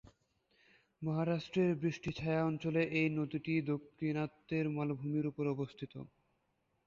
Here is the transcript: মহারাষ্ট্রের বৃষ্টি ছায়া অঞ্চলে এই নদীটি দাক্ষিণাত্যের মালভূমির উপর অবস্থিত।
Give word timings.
মহারাষ্ট্রের 1.01 1.71
বৃষ্টি 1.81 2.09
ছায়া 2.13 2.41
অঞ্চলে 2.45 2.81
এই 2.99 3.07
নদীটি 3.17 3.53
দাক্ষিণাত্যের 3.69 4.65
মালভূমির 4.75 5.25
উপর 5.27 5.45
অবস্থিত। 5.55 5.93